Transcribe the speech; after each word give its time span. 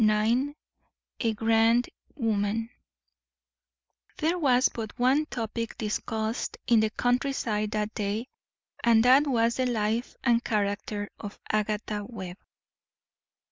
IX 0.03 0.53
A 1.19 1.31
GRAND 1.35 1.87
WOMAN 2.15 2.71
There 4.17 4.39
was 4.39 4.67
but 4.67 4.97
one 4.97 5.27
topic 5.27 5.77
discussed 5.77 6.57
in 6.65 6.79
the 6.79 6.89
country 6.89 7.33
side 7.33 7.69
that 7.73 7.93
day, 7.93 8.25
and 8.83 9.05
that 9.05 9.27
was 9.27 9.57
the 9.57 9.67
life 9.67 10.15
and 10.23 10.43
character 10.43 11.11
of 11.19 11.37
Agatha 11.51 12.03
Webb. 12.05 12.37